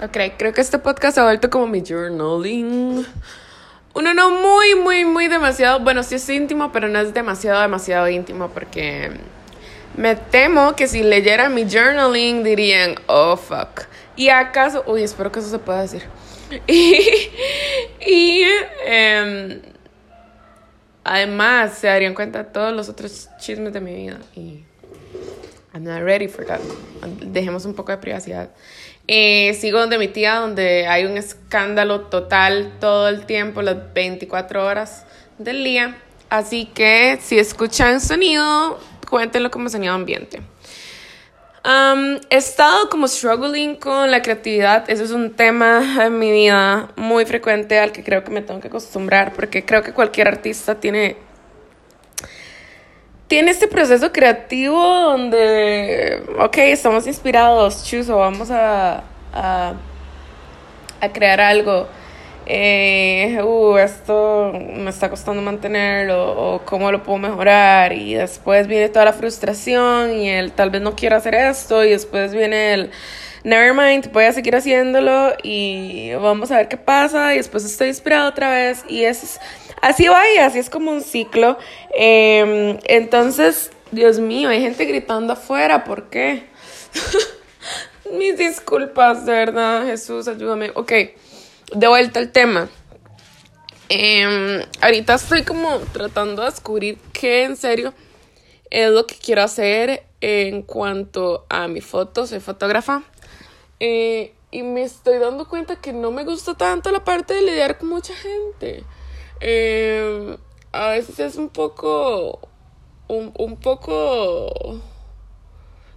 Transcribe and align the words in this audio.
Ok, 0.00 0.16
creo 0.36 0.52
que 0.52 0.60
este 0.60 0.78
podcast 0.78 1.18
ha 1.18 1.24
vuelto 1.24 1.50
como 1.50 1.66
mi 1.66 1.82
journaling. 1.82 3.04
Uno 3.94 4.14
no 4.14 4.30
muy, 4.30 4.76
muy, 4.76 5.04
muy 5.04 5.26
demasiado. 5.26 5.80
Bueno, 5.80 6.04
sí 6.04 6.14
es 6.14 6.28
íntimo, 6.28 6.70
pero 6.70 6.88
no 6.88 7.00
es 7.00 7.12
demasiado, 7.12 7.60
demasiado 7.60 8.08
íntimo 8.08 8.48
porque 8.48 9.10
me 9.96 10.14
temo 10.14 10.76
que 10.76 10.86
si 10.86 11.02
leyeran 11.02 11.52
mi 11.52 11.68
journaling 11.68 12.44
dirían, 12.44 12.94
oh 13.08 13.36
fuck. 13.36 13.88
Y 14.14 14.28
acaso, 14.28 14.84
uy, 14.86 15.02
espero 15.02 15.32
que 15.32 15.40
eso 15.40 15.50
se 15.50 15.58
pueda 15.58 15.82
decir. 15.82 16.04
Y, 18.06 18.44
em, 18.86 19.60
además 21.02 21.76
se 21.76 21.88
darían 21.88 22.14
cuenta 22.14 22.44
de 22.44 22.50
todos 22.50 22.72
los 22.72 22.88
otros 22.88 23.28
chismes 23.38 23.72
de 23.72 23.80
mi 23.80 23.94
vida. 23.94 24.18
Y 24.36 24.62
I'm 25.74 25.84
not 25.84 26.02
ready 26.02 26.28
for 26.28 26.44
that. 26.46 26.60
Dejemos 27.20 27.64
un 27.64 27.74
poco 27.74 27.92
de 27.92 27.98
privacidad. 27.98 28.50
Eh, 29.06 29.54
sigo 29.54 29.80
donde 29.80 29.98
mi 29.98 30.08
tía, 30.08 30.36
donde 30.36 30.86
hay 30.86 31.04
un 31.04 31.16
escándalo 31.16 32.02
total 32.02 32.72
todo 32.80 33.08
el 33.08 33.26
tiempo, 33.26 33.62
las 33.62 33.92
24 33.94 34.64
horas 34.64 35.04
del 35.38 35.64
día. 35.64 35.96
Así 36.30 36.66
que 36.66 37.18
si 37.22 37.38
escuchan 37.38 38.00
sonido, 38.00 38.78
cuéntenlo 39.08 39.50
como 39.50 39.68
sonido 39.68 39.94
ambiente. 39.94 40.42
he 41.64 42.36
estado 42.36 42.88
como 42.90 43.08
struggling 43.08 43.76
con 43.76 44.10
la 44.10 44.20
creatividad. 44.20 44.88
Eso 44.90 45.04
es 45.04 45.10
un 45.10 45.34
tema 45.34 46.04
en 46.04 46.18
mi 46.18 46.30
vida 46.30 46.90
muy 46.96 47.24
frecuente 47.24 47.78
al 47.78 47.92
que 47.92 48.04
creo 48.04 48.24
que 48.24 48.30
me 48.30 48.42
tengo 48.42 48.60
que 48.60 48.68
acostumbrar 48.68 49.32
porque 49.32 49.64
creo 49.64 49.82
que 49.82 49.92
cualquier 49.92 50.28
artista 50.28 50.74
tiene 50.74 51.27
tiene 53.28 53.50
este 53.50 53.68
proceso 53.68 54.10
creativo 54.10 54.80
donde, 54.82 56.22
ok, 56.40 56.56
estamos 56.58 57.06
inspirados, 57.06 57.84
chuso, 57.84 58.16
vamos 58.16 58.50
a, 58.50 59.04
a, 59.32 59.74
crear 61.12 61.40
algo. 61.40 61.86
Eh, 62.46 63.38
uh, 63.42 63.76
esto 63.76 64.52
me 64.54 64.88
está 64.88 65.10
costando 65.10 65.42
mantenerlo, 65.42 66.54
o 66.54 66.60
cómo 66.64 66.90
lo 66.90 67.02
puedo 67.02 67.18
mejorar, 67.18 67.92
y 67.92 68.14
después 68.14 68.66
viene 68.66 68.88
toda 68.88 69.04
la 69.04 69.12
frustración, 69.12 70.14
y 70.14 70.30
él 70.30 70.52
tal 70.52 70.70
vez 70.70 70.80
no 70.80 70.96
quiera 70.96 71.18
hacer 71.18 71.34
esto, 71.34 71.84
y 71.84 71.90
después 71.90 72.32
viene 72.32 72.72
el 72.72 72.90
never 73.48 73.72
mind, 73.72 74.12
voy 74.12 74.24
a 74.24 74.32
seguir 74.32 74.54
haciéndolo, 74.54 75.32
y 75.42 76.12
vamos 76.14 76.50
a 76.50 76.58
ver 76.58 76.68
qué 76.68 76.76
pasa, 76.76 77.34
y 77.34 77.38
después 77.38 77.64
estoy 77.64 77.88
inspirado 77.88 78.28
otra 78.28 78.50
vez, 78.50 78.84
y 78.88 79.04
es 79.04 79.40
así 79.80 80.06
va 80.06 80.22
y 80.34 80.38
así 80.38 80.58
es 80.58 80.68
como 80.68 80.90
un 80.90 81.00
ciclo. 81.00 81.56
Em, 81.94 82.78
entonces, 82.84 83.70
Dios 83.90 84.20
mío, 84.20 84.50
hay 84.50 84.60
gente 84.60 84.84
gritando 84.84 85.32
afuera, 85.32 85.84
¿por 85.84 86.10
qué? 86.10 86.44
Mis 88.12 88.36
disculpas, 88.36 89.24
de 89.24 89.32
verdad, 89.32 89.86
Jesús, 89.86 90.28
ayúdame. 90.28 90.70
Ok, 90.74 90.92
de 91.74 91.88
vuelta 91.88 92.20
al 92.20 92.30
tema. 92.30 92.68
Em, 93.88 94.62
ahorita 94.82 95.14
estoy 95.14 95.42
como 95.44 95.78
tratando 95.92 96.42
de 96.42 96.50
descubrir 96.50 96.98
qué 97.14 97.44
en 97.44 97.56
serio 97.56 97.94
es 98.70 98.90
lo 98.90 99.06
que 99.06 99.14
quiero 99.14 99.42
hacer 99.42 100.02
en 100.20 100.60
cuanto 100.62 101.46
a 101.48 101.68
mi 101.68 101.80
foto, 101.80 102.26
soy 102.26 102.40
fotógrafa. 102.40 103.04
Eh, 103.80 104.34
y 104.50 104.62
me 104.62 104.82
estoy 104.82 105.18
dando 105.18 105.48
cuenta 105.48 105.76
que 105.76 105.92
no 105.92 106.10
me 106.10 106.24
gusta 106.24 106.54
tanto 106.54 106.90
la 106.90 107.04
parte 107.04 107.34
de 107.34 107.42
lidiar 107.42 107.78
con 107.78 107.88
mucha 107.88 108.14
gente. 108.14 108.84
Eh, 109.40 110.36
a 110.72 110.88
veces 110.88 111.18
es 111.18 111.36
un 111.36 111.48
poco, 111.48 112.40
un, 113.08 113.32
un 113.38 113.56
poco 113.56 114.80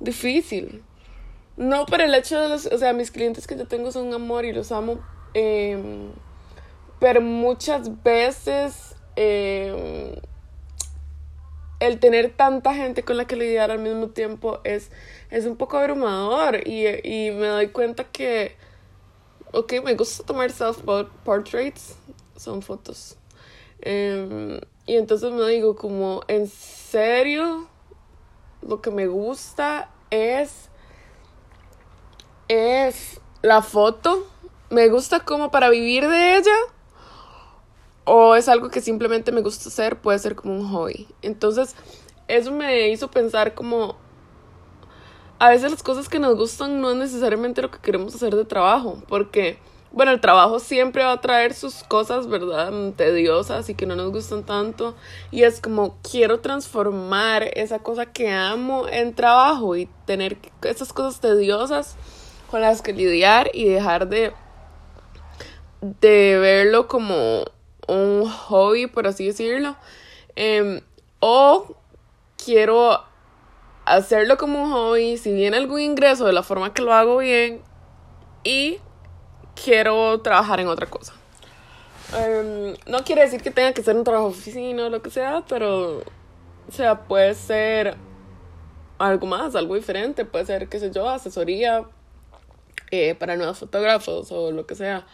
difícil. 0.00 0.84
No 1.56 1.86
por 1.86 2.00
el 2.00 2.14
hecho 2.14 2.40
de 2.40 2.48
los, 2.48 2.66
o 2.66 2.78
sea, 2.78 2.92
mis 2.92 3.10
clientes 3.10 3.46
que 3.46 3.56
yo 3.56 3.66
tengo 3.66 3.92
son 3.92 4.12
amor 4.12 4.44
y 4.44 4.52
los 4.52 4.72
amo, 4.72 4.98
em, 5.34 6.10
pero 6.98 7.20
muchas 7.20 8.02
veces 8.02 8.96
el 11.86 12.00
tener 12.00 12.36
tanta 12.36 12.74
gente 12.74 13.02
con 13.02 13.16
la 13.16 13.26
que 13.26 13.36
lidiar 13.36 13.70
al 13.70 13.78
mismo 13.78 14.08
tiempo 14.08 14.60
es, 14.64 14.90
es 15.30 15.46
un 15.46 15.56
poco 15.56 15.78
abrumador 15.78 16.66
y, 16.66 16.86
y 16.86 17.30
me 17.30 17.46
doy 17.46 17.68
cuenta 17.68 18.04
que, 18.04 18.56
ok, 19.52 19.74
me 19.84 19.94
gusta 19.94 20.24
tomar 20.24 20.50
self-portraits, 20.50 21.96
son 22.36 22.62
fotos 22.62 23.16
Em, 23.86 24.60
y 24.86 24.96
entonces 24.96 25.30
me 25.30 25.46
digo 25.46 25.76
como, 25.76 26.22
en 26.26 26.48
serio, 26.48 27.68
lo 28.62 28.80
que 28.80 28.90
me 28.90 29.06
gusta 29.06 29.90
es, 30.10 30.70
es 32.48 33.20
la 33.42 33.60
foto. 33.60 34.26
Me 34.70 34.88
gusta 34.88 35.20
como 35.20 35.50
para 35.50 35.68
vivir 35.68 36.08
de 36.08 36.38
ella. 36.38 36.56
O 38.04 38.34
es 38.34 38.48
algo 38.48 38.68
que 38.68 38.80
simplemente 38.80 39.32
me 39.32 39.40
gusta 39.40 39.68
hacer, 39.68 40.00
puede 40.00 40.18
ser 40.18 40.34
como 40.34 40.54
un 40.54 40.68
hobby. 40.68 41.08
Entonces, 41.22 41.74
eso 42.28 42.52
me 42.52 42.88
hizo 42.90 43.10
pensar 43.10 43.54
como, 43.54 43.96
a 45.38 45.48
veces 45.48 45.70
las 45.70 45.82
cosas 45.82 46.08
que 46.08 46.18
nos 46.18 46.36
gustan 46.36 46.80
no 46.80 46.90
es 46.90 46.96
necesariamente 46.96 47.62
lo 47.62 47.70
que 47.70 47.78
queremos 47.78 48.14
hacer 48.14 48.34
de 48.34 48.44
trabajo, 48.44 49.02
porque 49.08 49.58
bueno, 49.94 50.10
el 50.10 50.20
trabajo 50.20 50.58
siempre 50.58 51.04
va 51.04 51.12
a 51.12 51.20
traer 51.20 51.54
sus 51.54 51.84
cosas, 51.84 52.26
¿verdad? 52.26 52.72
Tediosas 52.96 53.68
y 53.68 53.76
que 53.76 53.86
no 53.86 53.94
nos 53.94 54.10
gustan 54.10 54.42
tanto. 54.42 54.96
Y 55.30 55.44
es 55.44 55.60
como 55.60 55.98
quiero 56.02 56.40
transformar 56.40 57.48
esa 57.54 57.78
cosa 57.78 58.06
que 58.06 58.32
amo 58.32 58.88
en 58.88 59.14
trabajo 59.14 59.76
y 59.76 59.88
tener 60.04 60.36
esas 60.62 60.92
cosas 60.92 61.20
tediosas 61.20 61.94
con 62.50 62.60
las 62.60 62.82
que 62.82 62.92
lidiar 62.92 63.52
y 63.54 63.66
dejar 63.66 64.08
de, 64.08 64.32
de 65.80 66.38
verlo 66.40 66.88
como 66.88 67.44
un 67.88 68.28
hobby, 68.28 68.86
por 68.86 69.06
así 69.06 69.26
decirlo. 69.26 69.76
Em, 70.36 70.80
o 71.20 71.76
quiero 72.42 73.02
hacerlo 73.84 74.36
como 74.36 74.64
un 74.64 74.70
hobby, 74.72 75.16
si 75.16 75.32
viene 75.32 75.56
algún 75.56 75.80
ingreso 75.80 76.26
de 76.26 76.32
la 76.32 76.42
forma 76.42 76.72
que 76.72 76.82
lo 76.82 76.92
hago 76.92 77.18
bien 77.18 77.60
y 78.42 78.78
quiero 79.62 80.20
trabajar 80.20 80.60
en 80.60 80.68
otra 80.68 80.86
cosa. 80.86 81.12
Em, 82.16 82.76
no 82.86 83.04
quiere 83.04 83.22
decir 83.22 83.42
que 83.42 83.50
tenga 83.50 83.72
que 83.72 83.82
ser 83.82 83.96
un 83.96 84.04
trabajo 84.04 84.26
oficina 84.26 84.86
o 84.86 84.90
lo 84.90 85.02
que 85.02 85.10
sea, 85.10 85.44
pero, 85.48 85.98
o 85.98 86.72
sea, 86.72 87.04
puede 87.04 87.34
ser 87.34 87.96
algo 88.98 89.26
más, 89.26 89.54
algo 89.56 89.74
diferente, 89.74 90.24
puede 90.24 90.46
ser, 90.46 90.68
qué 90.68 90.78
sé 90.78 90.90
yo, 90.90 91.08
asesoría 91.08 91.84
eh, 92.90 93.14
para 93.14 93.36
nuevos 93.36 93.58
fotógrafos 93.58 94.30
o 94.30 94.52
lo 94.52 94.66
que 94.66 94.74
sea. 94.74 95.06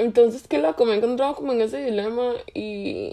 Entonces, 0.00 0.46
qué 0.48 0.56
loco, 0.56 0.86
me 0.86 0.94
he 0.94 0.96
encontrado 0.96 1.34
como 1.34 1.52
en 1.52 1.60
ese 1.60 1.76
dilema 1.84 2.32
y, 2.54 3.12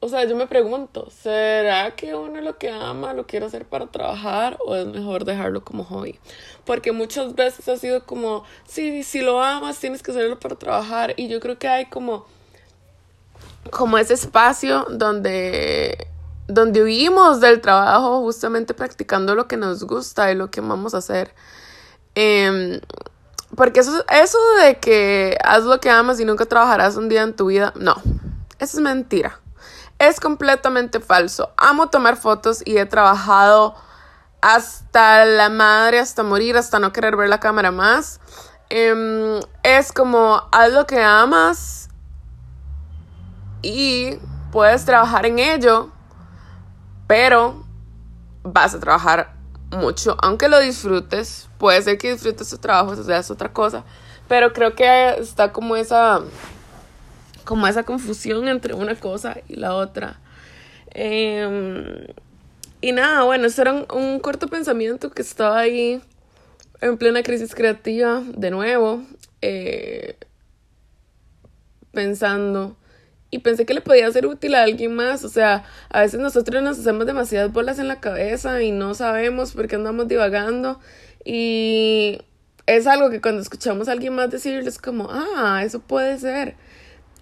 o 0.00 0.08
sea, 0.08 0.24
yo 0.24 0.34
me 0.36 0.46
pregunto, 0.46 1.10
¿será 1.10 1.94
que 1.94 2.14
uno 2.14 2.40
lo 2.40 2.56
que 2.56 2.70
ama 2.70 3.12
lo 3.12 3.26
quiere 3.26 3.44
hacer 3.44 3.66
para 3.66 3.88
trabajar 3.88 4.56
o 4.64 4.74
es 4.74 4.86
mejor 4.86 5.26
dejarlo 5.26 5.62
como 5.62 5.84
hobby? 5.84 6.18
Porque 6.64 6.92
muchas 6.92 7.34
veces 7.34 7.68
ha 7.68 7.76
sido 7.76 8.06
como, 8.06 8.42
sí, 8.66 9.02
si 9.02 9.20
lo 9.20 9.42
amas 9.42 9.80
tienes 9.80 10.02
que 10.02 10.12
hacerlo 10.12 10.40
para 10.40 10.56
trabajar 10.56 11.12
y 11.18 11.28
yo 11.28 11.40
creo 11.40 11.58
que 11.58 11.68
hay 11.68 11.84
como, 11.84 12.24
como 13.70 13.98
ese 13.98 14.14
espacio 14.14 14.86
donde, 14.88 16.08
donde 16.48 16.82
huimos 16.82 17.42
del 17.42 17.60
trabajo 17.60 18.22
justamente 18.22 18.72
practicando 18.72 19.34
lo 19.34 19.46
que 19.46 19.58
nos 19.58 19.84
gusta 19.84 20.32
y 20.32 20.36
lo 20.36 20.50
que 20.50 20.60
amamos 20.60 20.94
hacer. 20.94 21.34
Em, 22.14 22.80
porque 23.56 23.80
eso, 23.80 24.04
eso 24.08 24.38
de 24.62 24.78
que 24.78 25.38
haz 25.44 25.64
lo 25.64 25.80
que 25.80 25.90
amas 25.90 26.20
y 26.20 26.24
nunca 26.24 26.46
trabajarás 26.46 26.96
un 26.96 27.08
día 27.08 27.22
en 27.22 27.34
tu 27.34 27.46
vida, 27.46 27.72
no, 27.76 27.94
eso 28.58 28.78
es 28.78 28.80
mentira 28.80 29.42
es 30.08 30.18
completamente 30.18 30.98
falso. 30.98 31.52
Amo 31.56 31.88
tomar 31.88 32.16
fotos 32.16 32.62
y 32.64 32.78
he 32.78 32.86
trabajado 32.86 33.76
hasta 34.40 35.24
la 35.24 35.48
madre, 35.48 36.00
hasta 36.00 36.24
morir, 36.24 36.56
hasta 36.56 36.80
no 36.80 36.92
querer 36.92 37.14
ver 37.14 37.28
la 37.28 37.38
cámara 37.38 37.70
más. 37.70 38.20
Em, 38.68 39.40
es 39.62 39.92
como, 39.92 40.42
haz 40.50 40.72
lo 40.72 40.86
que 40.86 41.00
amas 41.00 41.88
y 43.62 44.18
puedes 44.50 44.84
trabajar 44.84 45.24
en 45.24 45.38
ello, 45.38 45.90
pero 47.06 47.64
vas 48.42 48.74
a 48.74 48.80
trabajar 48.80 49.36
mucho, 49.72 50.16
aunque 50.22 50.48
lo 50.48 50.60
disfrutes. 50.60 51.48
Puede 51.58 51.82
ser 51.82 51.98
que 51.98 52.12
disfrutes 52.12 52.50
tu 52.50 52.58
trabajo, 52.58 52.92
eso 52.92 53.04
sea, 53.04 53.18
es 53.18 53.30
otra 53.30 53.52
cosa. 53.52 53.84
Pero 54.28 54.52
creo 54.52 54.74
que 54.74 55.16
está 55.18 55.52
como 55.52 55.76
esa 55.76 56.22
como 57.44 57.66
esa 57.66 57.82
confusión 57.82 58.48
entre 58.48 58.74
una 58.74 58.94
cosa 58.94 59.38
y 59.48 59.56
la 59.56 59.74
otra. 59.74 60.20
Em, 60.94 62.06
y 62.80 62.92
nada, 62.92 63.24
bueno, 63.24 63.46
eso 63.46 63.62
era 63.62 63.72
un, 63.72 64.20
corto 64.20 64.48
pensamiento 64.48 65.10
que 65.10 65.22
estaba 65.22 65.58
ahí 65.58 66.00
en 66.80 66.98
plena 66.98 67.22
crisis 67.22 67.54
creativa, 67.54 68.22
de 68.26 68.50
nuevo, 68.50 69.02
eh, 69.40 70.16
pensando. 71.92 72.76
Y 73.32 73.38
pensé 73.38 73.64
que 73.64 73.72
le 73.72 73.80
podía 73.80 74.12
ser 74.12 74.26
útil 74.26 74.54
a 74.54 74.62
alguien 74.62 74.94
más. 74.94 75.24
O 75.24 75.28
sea, 75.30 75.64
a 75.88 76.02
veces 76.02 76.20
nosotros 76.20 76.62
nos 76.62 76.78
hacemos 76.78 77.06
demasiadas 77.06 77.50
bolas 77.50 77.78
en 77.78 77.88
la 77.88 77.98
cabeza 77.98 78.62
y 78.62 78.72
no 78.72 78.94
sabemos 78.94 79.52
por 79.52 79.68
qué 79.68 79.76
andamos 79.76 80.06
divagando. 80.06 80.78
Y 81.24 82.20
es 82.66 82.86
algo 82.86 83.08
que 83.08 83.22
cuando 83.22 83.40
escuchamos 83.40 83.88
a 83.88 83.92
alguien 83.92 84.14
más 84.14 84.30
decirles 84.30 84.78
como, 84.78 85.08
ah, 85.10 85.62
eso 85.64 85.80
puede 85.80 86.18
ser. 86.18 86.56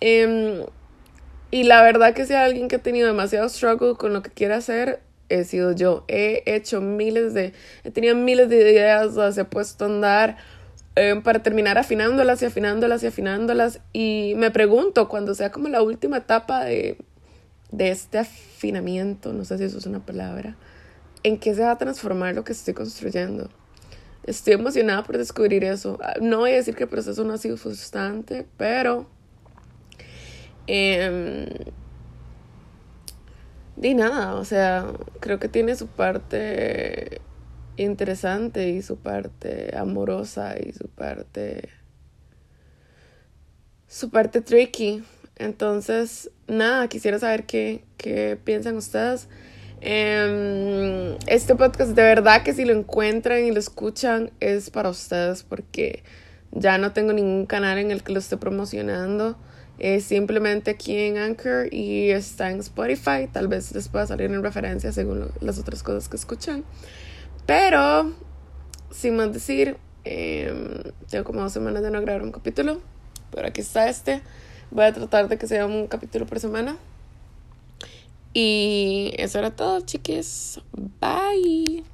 Em, 0.01 0.65
y 1.53 1.63
la 1.63 1.81
verdad 1.83 2.13
que 2.13 2.23
hay 2.23 2.33
alguien 2.33 2.67
que 2.67 2.77
ha 2.77 2.83
tenido 2.83 3.07
demasiado 3.07 3.49
struggle 3.49 3.95
con 3.95 4.13
lo 4.13 4.23
que 4.23 4.31
quiere 4.31 4.55
hacer, 4.55 5.01
he 5.29 5.45
sido 5.45 5.73
yo. 5.73 6.05
He 6.09 6.43
hecho 6.47 6.81
miles 6.81 7.35
de, 7.35 7.53
he 7.85 7.91
tenido 7.93 8.17
miles 8.17 8.49
de 8.49 8.57
ideas, 8.57 9.15
las 9.15 9.39
he 9.39 9.45
puesto 9.45 9.85
a 9.85 9.89
andar 9.89 10.37
em, 11.01 11.23
para 11.23 11.43
terminar 11.43 11.79
afinándolas 11.79 12.43
y 12.43 12.47
afinándolas 12.47 13.03
y 13.03 13.07
afinándolas. 13.07 13.81
Y 13.93 14.35
me 14.37 14.51
pregunto, 14.51 15.09
cuando 15.09 15.35
sea 15.35 15.51
como 15.51 15.69
la 15.69 15.83
última 15.83 16.19
etapa 16.19 16.65
de, 16.65 16.99
de 17.71 17.91
este 17.91 18.19
afinamiento, 18.19 19.33
no 19.33 19.45
sé 19.45 19.59
si 19.59 19.65
eso 19.65 19.79
es 19.79 19.87
una 19.87 20.05
palabra, 20.05 20.57
¿en 21.23 21.39
qué 21.39 21.55
se 21.55 21.63
va 21.63 21.73
a 21.73 21.79
transformar 21.79 22.35
lo 22.35 22.45
que 22.45 22.53
estoy 22.53 22.75
construyendo? 22.75 23.51
Estoy 24.25 24.55
emocionada 24.55 25.03
por 25.03 25.19
descubrir 25.19 25.65
eso. 25.65 25.99
No 26.21 26.39
voy 26.39 26.53
a 26.53 26.57
decir 26.57 26.77
que 26.77 26.85
el 26.85 26.91
proceso 26.91 27.25
no 27.25 27.35
ha 27.35 27.39
sido 27.39 27.57
frustrante, 27.57 28.47
pero... 28.57 29.09
Eh, 30.67 31.73
nada, 33.95 34.35
o 34.35 34.45
sea, 34.45 34.87
creo 35.21 35.39
que 35.39 35.49
tiene 35.49 35.75
su 35.75 35.87
parte 35.87 37.21
interesante 37.77 38.71
y 38.71 38.83
su 38.83 38.97
parte 38.97 39.77
amorosa 39.77 40.57
y 40.59 40.73
su 40.73 40.89
parte... 40.89 41.69
su 43.87 44.11
parte 44.11 44.41
tricky. 44.41 45.03
Entonces, 45.37 46.31
nada, 46.47 46.89
quisiera 46.89 47.19
saber 47.19 47.47
qué, 47.47 47.85
qué 47.97 48.39
piensan 48.43 48.77
ustedes. 48.77 49.29
Em, 49.83 51.17
este 51.27 51.55
podcast 51.55 51.93
de 51.93 52.03
verdad 52.03 52.43
que 52.43 52.53
si 52.53 52.67
lo 52.67 52.75
encuentran 52.75 53.43
y 53.47 53.51
lo 53.51 53.59
escuchan 53.59 54.31
es 54.39 54.69
para 54.69 54.91
ustedes 54.91 55.43
porque 55.43 56.03
ya 56.53 56.77
no 56.77 56.93
tengo 56.93 57.15
ningún 57.15 57.47
canal 57.47 57.79
en 57.79 57.91
el 57.91 58.03
que 58.03 58.13
lo 58.13 58.19
esté 58.19 58.37
promocionando. 58.37 59.39
Es 59.79 60.05
simplemente 60.05 60.73
aquí 60.73 60.95
en 60.99 61.17
Anchor 61.17 61.73
y 61.73 62.11
está 62.11 62.51
en 62.51 62.61
Spotify. 62.61 63.27
Tal 63.33 63.49
vez 63.49 63.75
les 63.75 63.89
pueda 63.89 64.07
salir 64.07 64.31
en 64.31 64.43
referencia 64.43 64.93
según 64.93 65.31
las 65.41 65.59
otras 65.59 65.83
cosas 65.83 66.11
que 66.11 66.17
escuchan. 66.17 66.65
Pero, 67.47 68.13
sin 68.91 69.17
más 69.17 69.33
decir, 69.33 69.77
em, 70.05 70.83
tengo 71.09 71.25
como 71.25 71.41
dos 71.41 71.53
semanas 71.53 71.83
de 71.83 71.91
no 71.91 72.01
grabar 72.01 72.23
un 72.23 72.33
capítulo. 72.33 72.81
Pero 73.31 73.49
aquí 73.49 73.61
está 73.61 73.89
este. 73.89 74.23
Voy 74.71 74.85
a 74.85 74.93
tratar 74.93 75.29
de 75.29 75.39
que 75.39 75.47
sea 75.47 75.67
un 75.67 75.87
capítulo 75.87 76.27
por 76.27 76.41
semana. 76.41 76.77
Y 78.33 79.13
eso 79.17 79.39
era 79.39 79.51
todo, 79.51 79.81
chiques. 79.81 80.61
Bye. 81.01 81.85